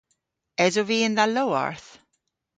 Esov 0.65 0.85
vy 0.89 0.97
yn 1.07 1.15
dha 1.17 1.25
lowarth? 1.29 1.89